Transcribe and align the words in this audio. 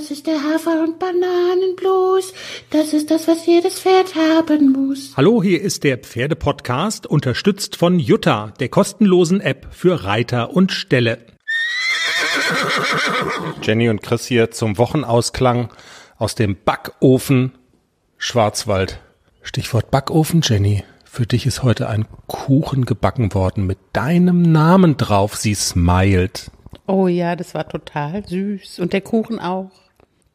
Das 0.00 0.10
ist 0.10 0.26
der 0.26 0.42
Hafer- 0.42 0.82
und 0.82 0.98
Bananenblues. 0.98 2.32
Das 2.70 2.94
ist 2.94 3.10
das, 3.10 3.28
was 3.28 3.44
jedes 3.44 3.80
Pferd 3.80 4.14
haben 4.14 4.72
muss. 4.72 5.12
Hallo, 5.14 5.42
hier 5.42 5.60
ist 5.60 5.84
der 5.84 5.98
Pferdepodcast, 5.98 7.06
unterstützt 7.06 7.76
von 7.76 7.98
Jutta, 7.98 8.54
der 8.60 8.70
kostenlosen 8.70 9.42
App 9.42 9.66
für 9.72 10.04
Reiter 10.04 10.54
und 10.54 10.72
Ställe. 10.72 11.18
Jenny 13.60 13.90
und 13.90 14.00
Chris 14.00 14.24
hier 14.24 14.50
zum 14.50 14.78
Wochenausklang 14.78 15.68
aus 16.16 16.34
dem 16.34 16.56
Backofen 16.64 17.52
Schwarzwald. 18.16 19.00
Stichwort 19.42 19.90
Backofen, 19.90 20.40
Jenny. 20.42 20.82
Für 21.04 21.26
dich 21.26 21.44
ist 21.44 21.62
heute 21.62 21.90
ein 21.90 22.06
Kuchen 22.26 22.86
gebacken 22.86 23.34
worden 23.34 23.66
mit 23.66 23.76
deinem 23.92 24.50
Namen 24.50 24.96
drauf. 24.96 25.36
Sie 25.36 25.54
smiled. 25.54 26.50
Oh 26.86 27.06
ja, 27.06 27.36
das 27.36 27.52
war 27.54 27.68
total 27.68 28.26
süß. 28.26 28.78
Und 28.78 28.94
der 28.94 29.02
Kuchen 29.02 29.38
auch. 29.38 29.70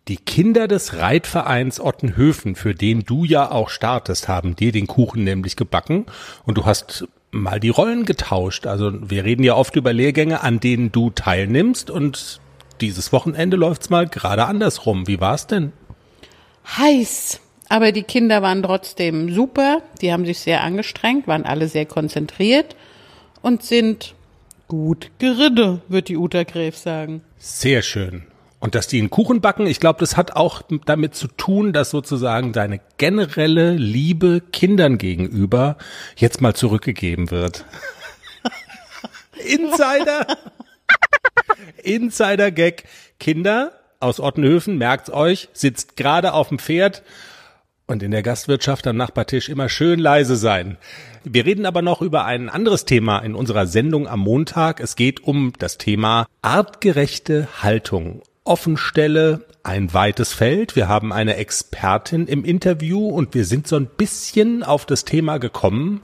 Die 0.08 0.18
Kinder 0.18 0.68
des 0.68 0.98
Reitvereins 0.98 1.80
Ottenhöfen, 1.80 2.56
für 2.56 2.76
den 2.76 3.06
du 3.06 3.26
ja 3.26 3.50
auch 3.50 3.70
startest, 3.70 4.28
haben 4.28 4.56
dir 4.56 4.72
den 4.72 4.86
Kuchen 4.86 5.24
nämlich 5.24 5.56
gebacken 5.56 6.06
und 6.44 6.60
du 6.60 6.66
hast 6.66 7.08
mal 7.32 7.60
die 7.60 7.70
Rollen 7.70 8.06
getauscht. 8.06 8.68
Also 8.68 8.92
wir 9.10 9.24
reden 9.24 9.44
ja 9.44 9.56
oft 9.56 9.76
über 9.76 9.94
Lehrgänge, 9.94 10.42
an 10.42 10.60
denen 10.60 10.92
du 10.92 11.10
teilnimmst 11.10 11.90
und 11.90 12.40
dieses 12.82 13.12
Wochenende 13.14 13.58
läuft's 13.58 13.90
mal 13.90 14.08
gerade 14.08 14.46
andersrum. 14.46 15.08
Wie 15.08 15.20
war's 15.20 15.48
denn? 15.48 15.74
Heiß. 16.78 17.42
Aber 17.68 17.92
die 17.92 18.04
Kinder 18.04 18.44
waren 18.44 18.62
trotzdem 18.62 19.34
super. 19.34 19.82
Die 20.02 20.14
haben 20.14 20.26
sich 20.26 20.38
sehr 20.38 20.62
angestrengt, 20.62 21.26
waren 21.28 21.46
alle 21.46 21.68
sehr 21.68 21.88
konzentriert 21.88 22.76
und 23.42 23.64
sind 23.64 24.14
gut 24.68 25.10
geritten, 25.18 25.82
wird 25.88 26.10
die 26.10 26.18
Uta 26.18 26.44
Gräf 26.44 26.78
sagen. 26.78 27.22
Sehr 27.40 27.82
schön. 27.82 28.28
Und 28.66 28.74
dass 28.74 28.88
die 28.88 28.98
einen 28.98 29.12
Kuchen 29.12 29.42
backen, 29.42 29.68
ich 29.68 29.80
glaube, 29.80 30.00
das 30.00 30.18
hat 30.18 30.36
auch 30.36 30.64
damit 30.88 31.14
zu 31.14 31.28
tun, 31.28 31.72
dass 31.72 31.92
sozusagen 31.92 32.52
deine 32.52 32.82
generelle 32.98 33.76
Liebe 33.76 34.42
Kindern 34.52 34.98
gegenüber 34.98 35.78
jetzt 36.16 36.42
mal 36.42 36.56
zurückgegeben 36.56 37.30
wird. 37.30 37.64
Insider. 39.46 40.26
Insider-Gag. 41.84 42.86
Kinder 43.20 43.74
aus 44.00 44.20
Ottenhöfen, 44.20 44.80
merkt's 44.80 45.12
euch, 45.12 45.48
sitzt 45.54 45.96
gerade 45.96 46.34
auf 46.34 46.48
dem 46.48 46.58
Pferd 46.58 47.04
und 47.86 48.02
in 48.02 48.10
der 48.10 48.24
Gastwirtschaft 48.24 48.88
am 48.88 48.98
Nachbartisch 48.98 49.48
immer 49.48 49.70
schön 49.70 50.00
leise 50.00 50.38
sein. 50.38 50.78
Wir 51.24 51.46
reden 51.46 51.68
aber 51.68 51.84
noch 51.84 52.02
über 52.02 52.26
ein 52.26 52.50
anderes 52.50 52.86
Thema 52.86 53.20
in 53.20 53.36
unserer 53.36 53.68
Sendung 53.68 54.08
am 54.08 54.22
Montag. 54.22 54.80
Es 54.80 54.96
geht 54.96 55.24
um 55.24 55.54
das 55.60 55.78
Thema 55.78 56.26
artgerechte 56.42 57.48
Haltung. 57.62 58.24
Offenstelle, 58.46 59.44
ein 59.64 59.94
weites 59.94 60.32
Feld. 60.32 60.76
Wir 60.76 60.88
haben 60.88 61.12
eine 61.12 61.36
Expertin 61.36 62.28
im 62.28 62.46
Interview 62.46 63.10
und 63.10 63.34
wir 63.34 63.44
sind 63.44 63.68
so 63.68 63.76
ein 63.76 63.88
bisschen 63.88 64.64
auf 64.64 64.86
das 64.86 65.04
Thema 65.04 65.40
gekommen 65.40 66.04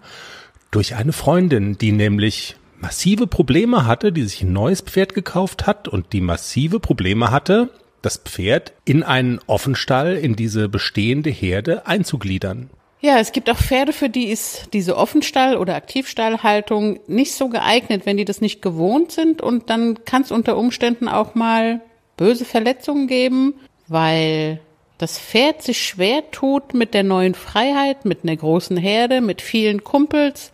durch 0.71 0.95
eine 0.95 1.13
Freundin, 1.13 1.77
die 1.77 1.91
nämlich 1.91 2.55
massive 2.79 3.27
Probleme 3.27 3.85
hatte, 3.85 4.11
die 4.11 4.23
sich 4.23 4.41
ein 4.41 4.53
neues 4.53 4.81
Pferd 4.81 5.13
gekauft 5.13 5.67
hat 5.67 5.87
und 5.87 6.13
die 6.13 6.21
massive 6.21 6.79
Probleme 6.79 7.29
hatte, 7.29 7.69
das 8.01 8.17
Pferd 8.17 8.73
in 8.85 9.03
einen 9.03 9.39
Offenstall, 9.45 10.17
in 10.17 10.35
diese 10.35 10.67
bestehende 10.67 11.29
Herde 11.29 11.85
einzugliedern. 11.85 12.71
Ja, 13.01 13.19
es 13.19 13.31
gibt 13.31 13.49
auch 13.49 13.57
Pferde, 13.57 13.93
für 13.93 14.09
die 14.09 14.27
ist 14.27 14.69
diese 14.73 14.95
Offenstall- 14.95 15.57
oder 15.57 15.75
Aktivstallhaltung 15.75 16.99
nicht 17.07 17.33
so 17.33 17.49
geeignet, 17.49 18.05
wenn 18.05 18.17
die 18.17 18.25
das 18.25 18.41
nicht 18.41 18.61
gewohnt 18.61 19.11
sind. 19.11 19.41
Und 19.41 19.69
dann 19.69 20.05
kann 20.05 20.21
es 20.21 20.31
unter 20.31 20.55
Umständen 20.55 21.07
auch 21.07 21.35
mal 21.35 21.81
böse 22.21 22.45
Verletzungen 22.45 23.07
geben, 23.07 23.55
weil 23.87 24.59
das 24.99 25.17
Pferd 25.17 25.63
sich 25.63 25.83
schwer 25.83 26.29
tut 26.29 26.75
mit 26.75 26.93
der 26.93 27.01
neuen 27.01 27.33
Freiheit, 27.33 28.05
mit 28.05 28.19
einer 28.21 28.35
großen 28.35 28.77
Herde, 28.77 29.21
mit 29.21 29.41
vielen 29.41 29.83
Kumpels. 29.83 30.51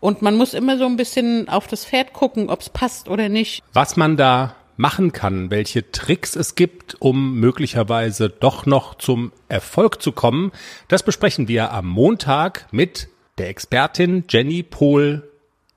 Und 0.00 0.20
man 0.20 0.36
muss 0.36 0.52
immer 0.52 0.76
so 0.76 0.84
ein 0.84 0.96
bisschen 0.96 1.48
auf 1.48 1.66
das 1.68 1.86
Pferd 1.86 2.12
gucken, 2.12 2.50
ob 2.50 2.60
es 2.60 2.68
passt 2.68 3.08
oder 3.08 3.30
nicht. 3.30 3.62
Was 3.72 3.96
man 3.96 4.18
da 4.18 4.54
machen 4.76 5.12
kann, 5.12 5.50
welche 5.50 5.90
Tricks 5.90 6.36
es 6.36 6.54
gibt, 6.54 7.00
um 7.00 7.40
möglicherweise 7.40 8.28
doch 8.28 8.66
noch 8.66 8.94
zum 8.94 9.32
Erfolg 9.48 10.02
zu 10.02 10.12
kommen, 10.12 10.52
das 10.88 11.02
besprechen 11.02 11.48
wir 11.48 11.72
am 11.72 11.86
Montag 11.88 12.66
mit 12.72 13.08
der 13.38 13.48
Expertin 13.48 14.24
Jenny 14.28 14.62
Pohl 14.62 15.30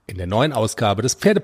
in 0.06 0.18
der 0.18 0.28
neuen 0.28 0.52
Ausgabe 0.52 1.02
des 1.02 1.16
Pferde. 1.16 1.44